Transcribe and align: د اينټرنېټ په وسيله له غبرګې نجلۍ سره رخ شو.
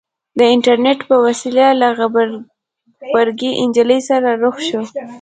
د 0.37 0.39
اينټرنېټ 0.51 0.99
په 1.09 1.15
وسيله 1.25 1.65
له 1.81 1.87
غبرګې 1.99 3.51
نجلۍ 3.67 3.99
سره 4.09 4.29
رخ 4.43 4.55
شو. 4.67 4.81